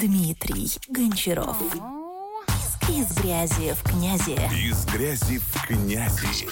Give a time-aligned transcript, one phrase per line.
[0.00, 1.60] Дмитрий Гончаров.
[2.88, 4.32] Из грязи в князи.
[4.50, 6.48] Из грязи в князи.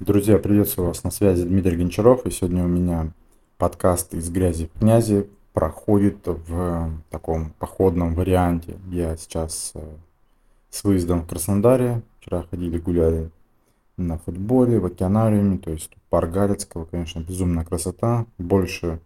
[0.00, 2.24] Друзья, приветствую вас на связи Дмитрий Гончаров.
[2.24, 3.12] И сегодня у меня
[3.58, 8.78] подкаст из грязи в князи проходит в таком походном варианте.
[8.90, 9.82] Я сейчас э,
[10.70, 12.00] с выездом в Краснодаре.
[12.20, 13.30] Вчера ходили, гуляли
[13.98, 18.24] на футболе, в океанариуме, то есть парк Галицкого, конечно, безумная красота.
[18.38, 19.00] Больше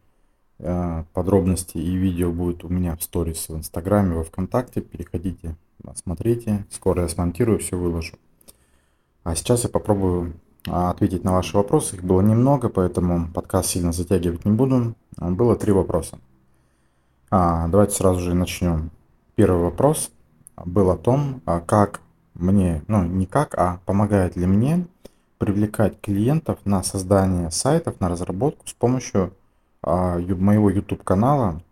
[0.61, 4.81] э, подробностей и видео будет у меня в сторис в Инстаграме, во Вконтакте.
[4.81, 5.57] Переходите,
[5.95, 6.65] смотрите.
[6.71, 8.17] Скоро я смонтирую, все выложу.
[9.25, 10.35] А сейчас я попробую
[10.69, 11.97] а, ответить на ваши вопросы.
[11.97, 14.95] Их было немного, поэтому подкаст сильно затягивать не буду.
[15.17, 16.19] Было три вопроса.
[17.31, 18.91] А, давайте сразу же начнем.
[19.35, 20.11] Первый вопрос
[20.57, 22.01] был о том, а, как
[22.35, 24.87] мне, ну не как, а помогает ли мне
[25.39, 29.33] привлекать клиентов на создание сайтов, на разработку с помощью
[29.83, 31.63] моего YouTube канала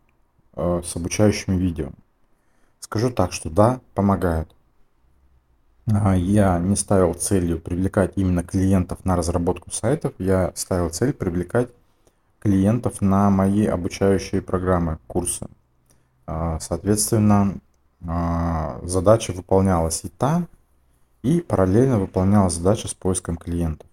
[0.54, 1.90] а, с обучающими видео.
[2.80, 4.48] Скажу так, что да, помогает.
[5.86, 11.70] А, я не ставил целью привлекать именно клиентов на разработку сайтов, я ставил цель привлекать
[12.40, 15.48] клиентов на мои обучающие программы, курсы.
[16.26, 17.58] А, соответственно,
[18.06, 20.46] а, задача выполнялась и та,
[21.22, 23.88] и параллельно выполнялась задача с поиском клиентов.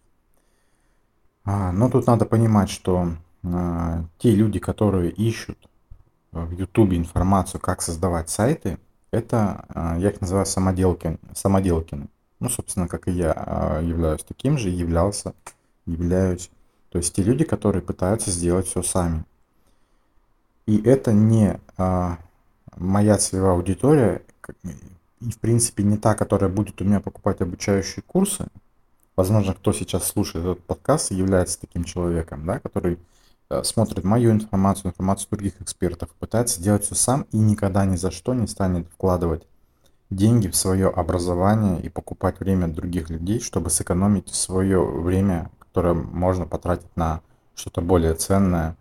[1.44, 3.10] А, но тут надо понимать, что
[4.20, 5.58] те люди, которые ищут
[6.32, 8.78] в YouTube информацию, как создавать сайты,
[9.12, 9.66] это,
[10.00, 12.08] я их называю самоделки, самоделкины.
[12.40, 15.34] Ну, собственно, как и я являюсь таким же, являлся,
[15.86, 16.50] являюсь.
[16.90, 19.24] То есть те люди, которые пытаются сделать все сами.
[20.66, 21.60] И это не
[22.76, 24.22] моя целевая аудитория,
[25.22, 28.48] и в принципе не та, которая будет у меня покупать обучающие курсы.
[29.16, 32.98] Возможно, кто сейчас слушает этот подкаст является таким человеком, да, который э,
[33.64, 38.34] смотрит мою информацию, информацию других экспертов, пытается делать все сам и никогда ни за что
[38.34, 39.48] не станет вкладывать
[40.10, 46.46] деньги в свое образование и покупать время других людей, чтобы сэкономить свое время, которое можно
[46.46, 47.22] потратить на
[47.56, 48.78] что-то более ценное,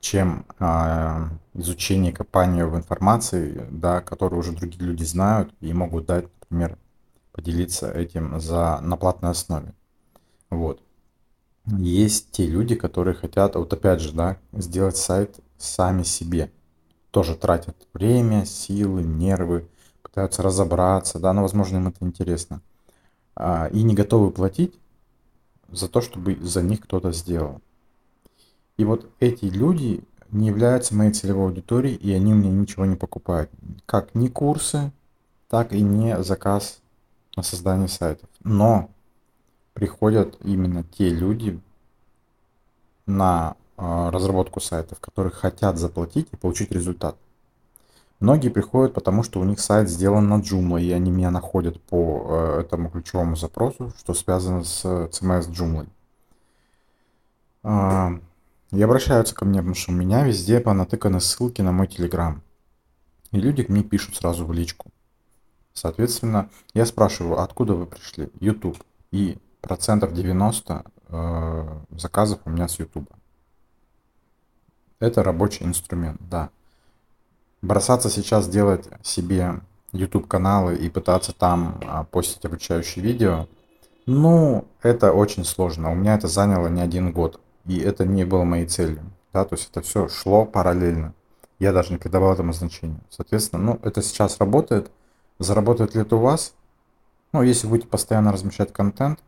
[0.00, 6.26] чем э, изучение копания в информации, да, которую уже другие люди знают и могут дать,
[6.42, 6.78] например,
[7.32, 9.74] поделиться этим за, на платной основе.
[10.50, 10.80] Вот.
[11.66, 16.50] Есть те люди, которые хотят, вот опять же, да, сделать сайт сами себе.
[17.10, 19.68] Тоже тратят время, силы, нервы,
[20.02, 22.60] пытаются разобраться, да, но, возможно, им это интересно.
[23.34, 24.78] А, и не готовы платить
[25.68, 27.60] за то, чтобы за них кто-то сделал.
[28.76, 32.96] И вот эти люди не являются моей целевой аудиторией, и они у меня ничего не
[32.96, 33.50] покупают.
[33.86, 34.92] Как ни курсы,
[35.48, 36.80] так и не заказ
[37.36, 38.28] на создание сайтов.
[38.44, 38.90] Но
[39.76, 41.60] приходят именно те люди
[43.04, 47.16] на э, разработку сайтов, которые хотят заплатить и получить результат.
[48.18, 52.26] Многие приходят, потому что у них сайт сделан на Joomla, и они меня находят по
[52.26, 55.86] э, этому ключевому запросу, что связано с CMS Joomla.
[57.64, 58.18] Э,
[58.70, 62.42] и обращаются ко мне, потому что у меня везде понатыканы ссылки на мой телеграм.
[63.30, 64.90] И люди мне пишут сразу в личку.
[65.74, 68.30] Соответственно, я спрашиваю, откуда вы пришли?
[68.40, 68.82] YouTube.
[69.12, 73.08] И процентов 90 э, заказов у меня с YouTube.
[74.98, 76.50] Это рабочий инструмент, да.
[77.60, 79.60] Бросаться сейчас делать себе
[79.92, 83.48] YouTube каналы и пытаться там а, постить обучающие видео,
[84.06, 85.90] ну, это очень сложно.
[85.90, 87.40] У меня это заняло не один год.
[87.66, 89.00] И это не было моей целью.
[89.32, 91.12] Да, то есть это все шло параллельно.
[91.58, 93.00] Я даже не придавал этому значения.
[93.10, 94.90] Соответственно, ну, это сейчас работает.
[95.40, 96.54] Заработает ли это у вас?
[97.32, 99.18] Ну, если будете постоянно размещать контент,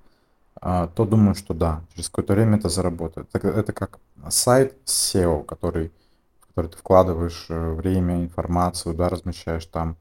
[0.61, 3.29] то думаю, что да, через какое-то время это заработает.
[3.33, 3.99] Это, это как
[4.29, 5.93] сайт SEO, который,
[6.41, 9.97] в который ты вкладываешь э, время, информацию, да, размещаешь там,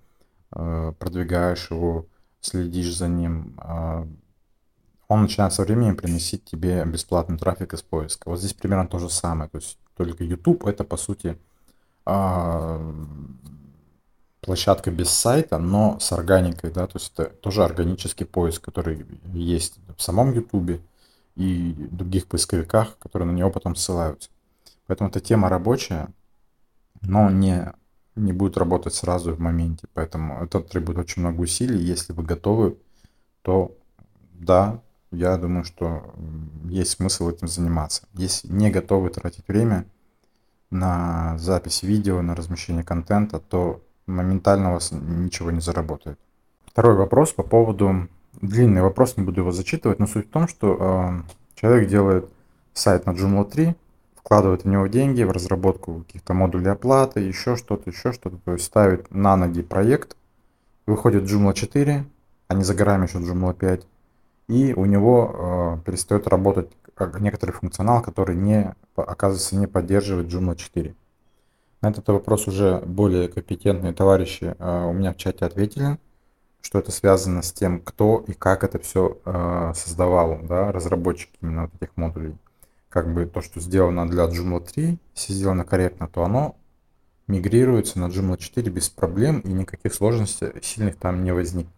[0.51, 2.07] э, продвигаешь его,
[2.41, 4.07] следишь за ним, а,
[5.07, 8.29] он начинает со временем приносить тебе бесплатный трафик из поиска.
[8.29, 9.50] Вот здесь примерно то же самое.
[9.50, 11.38] То есть только YouTube это по сути
[12.06, 12.79] а,
[14.47, 19.78] площадка без сайта, но с органикой, да, то есть это тоже органический поиск, который есть
[19.97, 20.82] в самом YouTube
[21.35, 24.29] и других поисковиках, которые на него потом ссылаются.
[24.88, 26.08] Поэтому эта тема рабочая,
[27.02, 27.73] но не,
[28.16, 29.85] не будет работать сразу в моменте.
[29.94, 31.84] Поэтому это требует очень много усилий.
[31.84, 32.78] Если вы готовы,
[33.41, 33.76] то
[34.32, 34.79] да,
[35.11, 36.16] я думаю, что
[36.70, 38.03] есть смысл этим заниматься.
[38.14, 39.85] Если не готовы тратить время
[40.70, 46.20] на запись видео, на размещение контента, то моментально у вас ничего не заработает.
[46.66, 48.08] Второй вопрос по поводу...
[48.40, 52.30] Длинный вопрос, не буду его зачитывать, но суть в том, что э, человек делает
[52.74, 53.76] сайт на Joomla 3,
[54.16, 58.66] вкладывает в него деньги, в разработку каких-то модулей оплаты, еще что-то, еще что-то, то есть
[58.66, 60.16] ставит на ноги проект,
[60.86, 62.06] выходит Joomla 4,
[62.48, 63.88] а не за горами еще Joomla 5,
[64.50, 66.70] и у него э, перестает работать
[67.20, 70.96] некоторый функционал, который не, оказывается, не поддерживает Joomla 4.
[71.82, 76.00] На этот вопрос уже более компетентные товарищи э, у меня в чате ответили,
[76.62, 81.64] что это связано с тем, кто и как это все э, создавал, да, разработчики именно
[81.64, 82.35] вот этих модулей.
[82.90, 86.56] Как бы то, что сделано для Joomla 3, если сделано корректно, то оно
[87.28, 91.73] мигрируется на Joomla 4 без проблем и никаких сложностей сильных там не возникнет.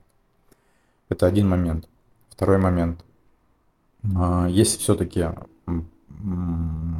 [1.10, 1.90] Это один момент.
[2.30, 3.04] Второй момент.
[4.16, 5.28] А, если все-таки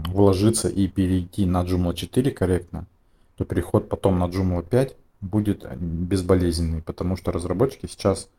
[0.10, 2.86] вложиться и перейти на Joomla 4 корректно,
[3.38, 8.30] то переход потом на Joomla 5 будет безболезненный, потому что разработчики сейчас,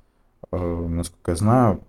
[0.50, 1.80] э, насколько я знаю,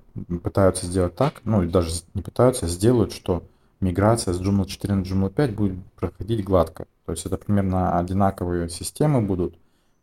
[0.44, 3.44] пытаются сделать так, ну и даже не пытаются, а сделают, что
[3.80, 6.86] миграция с Joomla 4 на Joomla 5 будет проходить гладко.
[7.06, 9.56] То есть это примерно одинаковые системы будут,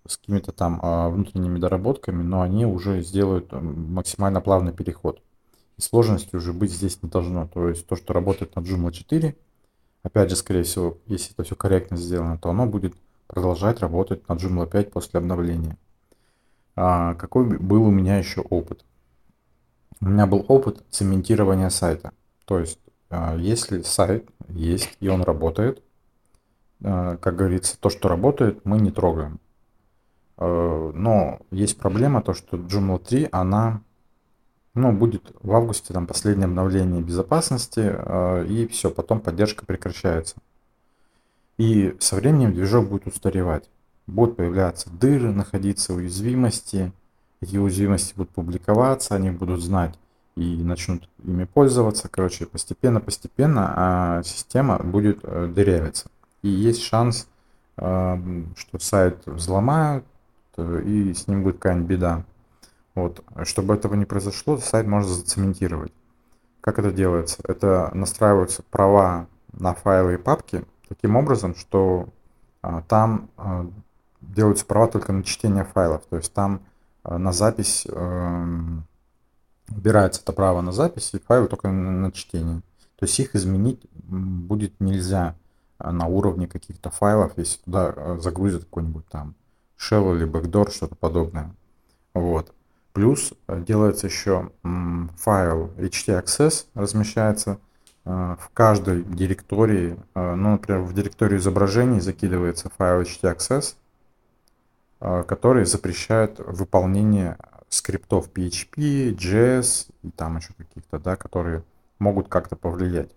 [0.06, 5.20] с какими-то там а, внутренними доработками, но они уже сделают максимально плавный переход.
[5.76, 7.46] И сложности уже быть здесь не должно.
[7.46, 9.36] То есть то, что работает на Joomla 4,
[10.03, 12.95] опять же, скорее всего, если это все корректно сделано, то оно будет
[13.27, 15.77] продолжать работать на Joomla 5 после обновления.
[16.77, 18.85] А, какой был у меня еще опыт?
[20.00, 22.12] У меня был опыт цементирования сайта.
[22.45, 22.79] То есть,
[23.11, 25.83] а, если сайт есть и он работает,
[26.83, 29.41] а, как говорится, то, что работает, мы не трогаем.
[30.39, 33.83] Э, но есть проблема, то что Joomla 3, она
[34.75, 40.37] ну, будет в августе там последнее обновление безопасности, э, и все, потом поддержка прекращается.
[41.56, 43.69] И со временем движок будет устаревать.
[44.06, 46.93] Будут появляться дыры, находиться уязвимости.
[47.41, 49.99] Эти уязвимости будут публиковаться, они будут знать
[50.37, 52.09] и начнут ими пользоваться.
[52.09, 56.09] Короче, постепенно-постепенно а система будет э, дырявиться.
[56.43, 57.29] И есть шанс,
[57.76, 60.05] что сайт взломают,
[60.56, 62.25] и с ним будет какая-нибудь беда.
[62.99, 63.23] Вот.
[63.45, 65.93] Чтобы этого не произошло, сайт можно зацементировать.
[66.61, 67.41] Как это делается?
[67.45, 72.09] Это настраиваются права на файлы и папки таким образом, что
[72.61, 73.71] а, там а,
[74.21, 76.06] делаются права только на чтение файлов.
[76.11, 76.61] То есть там
[77.05, 78.45] а, на запись а,
[79.69, 82.62] убирается это право на запись и файлы только на, на чтение.
[82.99, 85.37] То есть их изменить будет нельзя
[85.79, 89.37] а, на уровне каких-то файлов, если туда а, загрузят какой-нибудь там
[89.79, 91.55] shell или backdoor, что-то подобное.
[92.12, 92.53] Вот.
[92.99, 94.50] Плюс э, делается еще
[95.19, 97.61] файл htaccess, размещается
[98.05, 103.77] э, в каждой директории, э, ну, например, в директорию изображений закидывается файл htaccess,
[104.99, 111.62] который запрещает выполнение скриптов PHP, JS и там еще каких-то, да, которые
[112.00, 113.12] могут как-то повлиять.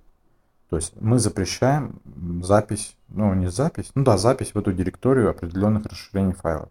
[0.69, 1.99] То есть мы запрещаем
[2.43, 6.69] запись, ну не запись, ну да, запись в эту директорию определенных расширений файлов.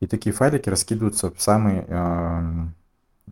[0.00, 2.66] И такие файлики раскидываются в самые э,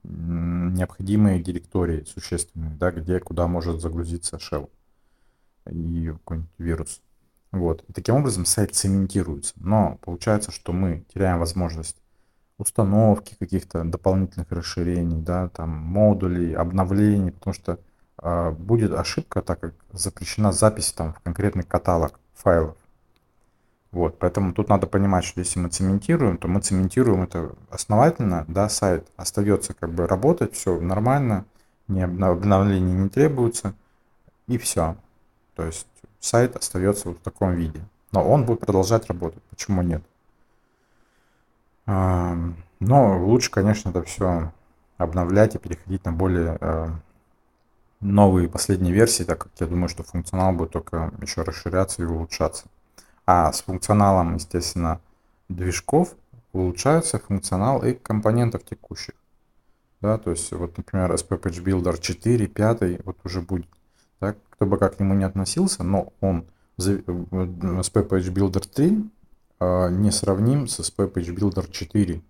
[0.02, 4.70] необходимые директории существенные, да, где, куда может загрузиться shell
[5.70, 7.02] и какой-нибудь вирус.
[7.52, 7.84] Вот.
[7.88, 9.54] И таким образом сайт цементируется.
[9.56, 11.96] Но получается, что мы теряем возможность
[12.58, 17.78] установки каких-то дополнительных расширений, да, там модулей, обновлений, потому что
[18.16, 22.76] а, будет ошибка, так как запрещена запись там в конкретный каталог файлов.
[23.94, 28.68] Вот, поэтому тут надо понимать, что если мы цементируем, то мы цементируем это основательно, да,
[28.68, 31.44] сайт остается как бы работать, все нормально,
[31.86, 33.72] ни обновлений не требуется,
[34.48, 34.96] и все.
[35.54, 35.86] То есть
[36.18, 37.84] сайт остается вот в таком виде.
[38.10, 40.02] Но он будет продолжать работать, почему нет?
[41.86, 44.52] Но лучше, конечно, это все
[44.96, 46.90] обновлять и переходить на более а,
[48.00, 52.66] новые последние версии, так как я думаю, что функционал будет только еще расширяться и улучшаться.
[53.26, 55.00] А с функционалом, естественно,
[55.48, 56.14] движков
[56.52, 59.14] улучшается функционал и компонентов текущих.
[60.00, 63.68] Да, то есть, вот, например, SP Page Builder 4, 5, вот уже будет.
[64.18, 66.46] Так, кто бы как к нему не относился, но он
[66.78, 69.10] SP Page Builder 3
[69.60, 72.22] э, не сравним с SP Page Builder 4.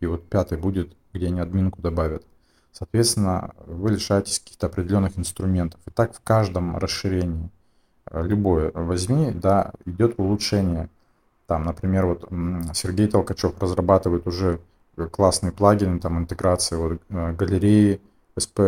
[0.00, 2.24] И вот пятый будет, где они админку добавят.
[2.72, 5.80] Соответственно, вы лишаетесь каких-то определенных инструментов.
[5.86, 7.48] И так в каждом расширении, э,
[8.12, 10.88] любое возьми, да, идет улучшение.
[11.46, 12.28] Там, например, вот
[12.74, 14.60] Сергей Толкачев разрабатывает уже
[15.10, 18.00] классные плагины, там интеграция вот, э, галереи
[18.36, 18.60] SP,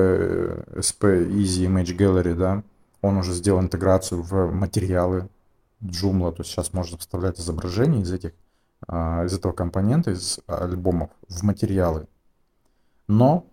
[0.76, 2.62] SP Easy Image Gallery, да,
[3.02, 5.28] он уже сделал интеграцию в материалы
[5.82, 8.32] Joomla, то есть сейчас можно вставлять изображения из этих,
[8.88, 12.06] а, из этого компонента, из альбомов в материалы.
[13.06, 13.46] Но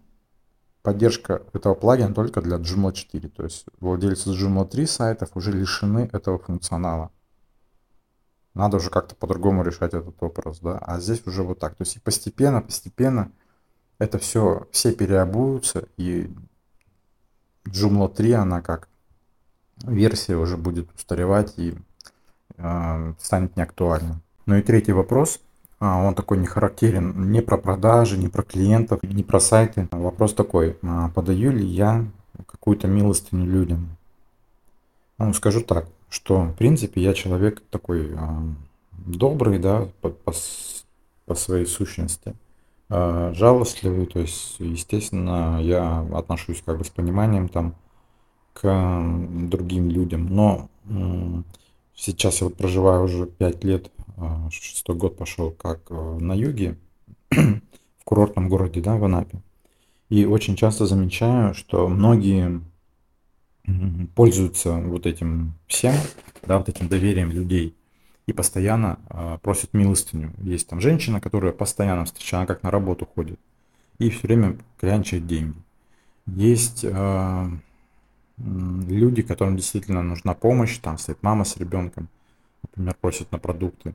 [0.81, 3.29] поддержка этого плагина только для Joomla 4.
[3.29, 7.11] То есть владельцы Joomla 3 сайтов уже лишены этого функционала.
[8.53, 10.77] Надо уже как-то по-другому решать этот вопрос, да.
[10.79, 11.75] А здесь уже вот так.
[11.75, 13.31] То есть и постепенно, постепенно
[13.97, 16.33] это все, все переобуются, и
[17.65, 18.89] Joomla 3, она как
[19.83, 21.75] версия уже будет устаревать и
[22.57, 24.15] э, станет неактуальной.
[24.45, 25.39] Ну и третий вопрос–
[25.81, 29.87] он такой не характерен не про продажи, не про клиентов, не про сайты.
[29.91, 32.05] Вопрос такой, а, подаю ли я
[32.45, 33.97] какую-то милостыню людям?
[35.17, 38.43] Ну, скажу так, что в принципе я человек такой а,
[38.91, 40.33] добрый, да, по, по,
[41.25, 42.35] по своей сущности,
[42.89, 47.73] жалостливый, то есть, естественно, я отношусь как бы с пониманием там
[48.53, 49.01] к
[49.49, 50.69] другим людям, но
[51.95, 54.00] сейчас я вот проживаю уже 5 лет а,
[54.51, 56.77] шестой год пошел как э, на юге,
[57.31, 59.41] в курортном городе, да, в Анапе.
[60.09, 62.61] И очень часто замечаю, что многие
[64.15, 65.95] пользуются вот этим всем,
[66.45, 67.75] да, вот этим доверием людей
[68.25, 70.33] и постоянно э, просят милостыню.
[70.39, 73.39] Есть там женщина, которая постоянно встречает, как на работу ходит
[74.01, 75.57] и все время клянчит деньги.
[76.25, 77.49] Есть э,
[78.37, 82.09] люди, которым действительно нужна помощь, там стоит мама с ребенком,
[82.63, 83.93] например, просят на продукты.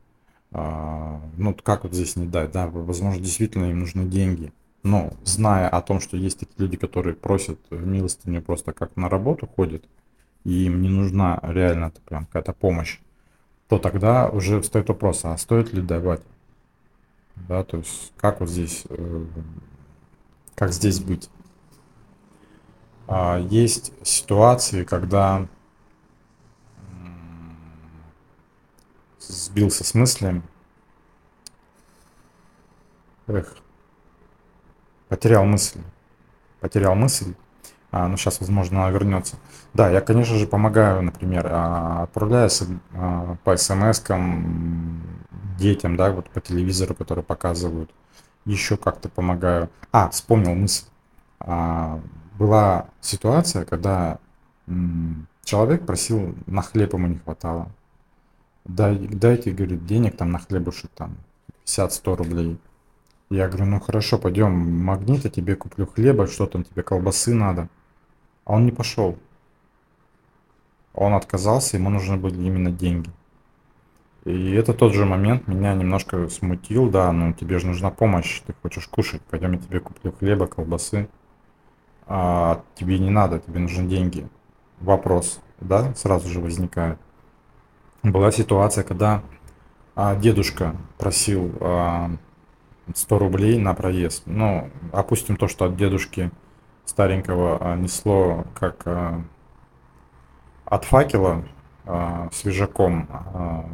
[0.53, 4.53] А, ну, как вот здесь не дать, да, возможно, действительно им нужны деньги.
[4.83, 9.47] Но зная о том, что есть такие люди, которые просят милостыню просто как на работу
[9.47, 9.85] ходят,
[10.45, 13.00] и им не нужна реально прям какая-то помощь,
[13.69, 16.23] то тогда уже встает вопрос, а стоит ли давать?
[17.49, 19.25] Да, то есть как вот здесь, э,
[20.55, 21.29] как здесь быть?
[23.09, 25.49] А, есть ситуации, когда
[29.57, 30.43] сбился с мысли.
[33.27, 33.57] Эх,
[35.09, 35.81] потерял мысль.
[36.61, 37.35] Потерял мысль.
[37.91, 39.37] А, ну, сейчас, возможно, она вернется.
[39.73, 42.51] Да, я, конечно же, помогаю, например, а, отправляю
[42.93, 44.03] а, по смс
[45.59, 47.91] детям, да, вот по телевизору, которые показывают.
[48.45, 49.71] Еще как-то помогаю.
[49.91, 50.85] А, вспомнил мысль.
[51.41, 51.99] А,
[52.39, 54.19] была ситуация, когда
[55.45, 57.71] человек просил, на хлеб ему не хватало.
[58.67, 61.17] Дай, дайте, говорит, денег там на хлебушек, там,
[61.67, 62.59] 50-100 рублей.
[63.31, 64.53] Я говорю, ну хорошо, пойдем
[64.85, 67.69] магнит, я тебе куплю хлеба, что там тебе, колбасы надо.
[68.45, 69.19] А он не пошел.
[70.95, 73.11] Он отказался, ему нужны были именно деньги.
[74.25, 78.55] И это тот же момент меня немножко смутил, да, ну тебе же нужна помощь, ты
[78.63, 81.09] хочешь кушать, пойдем я тебе куплю хлеба, колбасы.
[82.09, 84.29] А тебе не надо, тебе нужны деньги.
[84.81, 86.99] Вопрос, да, сразу же возникает
[88.11, 89.23] была ситуация, когда
[89.95, 92.11] а, дедушка просил а,
[92.95, 94.23] 100 рублей на проезд.
[94.27, 96.31] Ну, опустим то, что от дедушки
[96.85, 99.23] старенького а, несло как а,
[100.65, 101.45] от факела
[101.85, 103.09] а, свежаком.
[103.11, 103.69] А,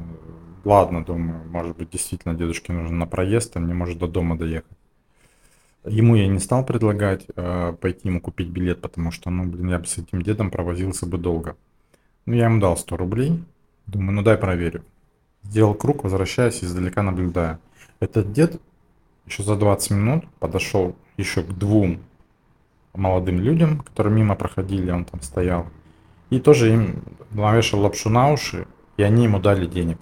[0.65, 4.79] ладно, думаю, может быть, действительно дедушке нужно на проезд, он не может до дома доехать.
[5.85, 9.87] Ему я не стал предлагать пойти ему купить билет, потому что, ну, блин, я бы
[9.87, 11.57] с этим дедом провозился бы долго.
[12.25, 13.43] Ну, я ему дал 100 рублей,
[13.93, 14.85] Думаю, ну дай проверю.
[15.43, 17.61] Сделал круг, возвращаясь, издалека наблюдая.
[18.01, 18.59] Этот дед
[19.27, 22.01] еще за 20 минут подошел еще к двум
[22.95, 25.67] молодым людям, которые мимо проходили, он там стоял.
[26.31, 29.99] И тоже им навешал лапшу на уши, и они ему дали денег.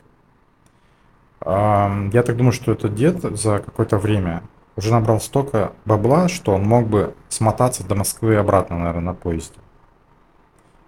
[1.44, 4.44] Я так думаю, что этот дед за какое-то время
[4.76, 9.14] уже набрал столько бабла, что он мог бы смотаться до Москвы и обратно, наверное, на
[9.14, 9.58] поезде.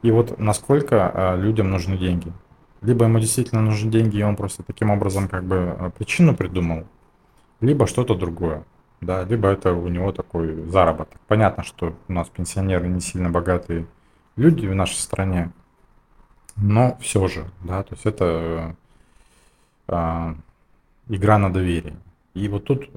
[0.02, 2.32] И вот насколько а, людям нужны деньги.
[2.82, 6.84] Либо ему действительно нужны деньги, и он просто таким образом как бы э, причину придумал,
[7.60, 8.64] либо что-то другое.
[9.00, 11.20] Да, либо это у него такой заработок.
[11.26, 13.86] Понятно, что у нас пенсионеры не сильно богатые
[14.36, 15.52] люди в нашей стране,
[16.56, 18.76] но все же, да, то есть это
[19.88, 20.34] э,
[21.08, 21.96] игра на доверие.
[22.34, 22.88] И вот тут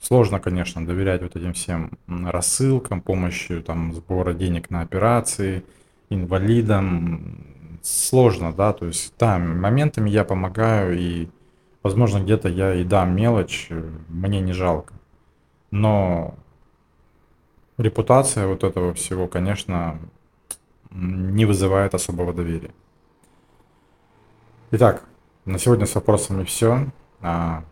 [0.00, 5.64] сложно, конечно, доверять вот этим всем рассылкам, помощью там сбора денег на операции,
[6.08, 11.28] инвалидам, сложно, да, то есть, да, моментами я помогаю, и,
[11.82, 13.68] возможно, где-то я и дам мелочь,
[14.08, 14.94] мне не жалко.
[15.70, 16.34] Но
[17.78, 19.98] репутация вот этого всего, конечно,
[20.90, 22.72] не вызывает особого доверия.
[24.72, 25.04] Итак,
[25.44, 26.86] на сегодня с вопросами все.
[27.20, 27.64] А,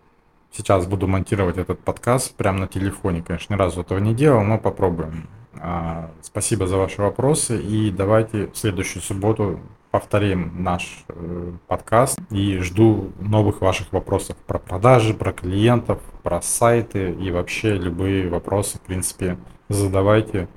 [0.51, 3.23] сейчас буду монтировать этот подкаст прямо на телефоне.
[3.23, 5.29] Конечно, ни разу этого не делал, но попробуем.
[5.61, 12.59] А, спасибо за ваши вопросы и давайте в следующую субботу повторим наш э, подкаст и
[12.59, 18.83] жду новых ваших вопросов про продажи, про клиентов, про сайты и вообще любые вопросы, в
[18.83, 20.49] принципе, задавайте.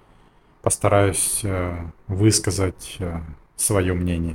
[0.61, 1.75] постараюсь э,
[2.07, 3.21] высказать э,
[3.55, 4.29] свое мнение.